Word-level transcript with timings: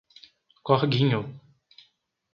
Corguinho 0.63 1.21